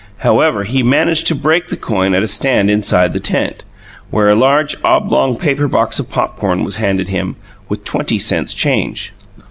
However, 0.21 0.63
he 0.63 0.81
managed 0.81 1.27
to 1.27 1.35
"break" 1.35 1.67
the 1.67 1.77
coin 1.77 2.15
at 2.15 2.23
a 2.23 2.27
stand 2.27 2.71
inside 2.71 3.13
the 3.13 3.19
tent, 3.19 3.63
where 4.09 4.31
a 4.31 4.35
large, 4.35 4.75
oblong 4.83 5.35
paper 5.37 5.67
box 5.67 5.99
of 5.99 6.09
popcorn 6.09 6.63
was 6.63 6.77
handed 6.77 7.09
him, 7.09 7.35
with 7.69 7.83
twenty 7.83 8.17
cents 8.17 8.55
change. 8.55 9.11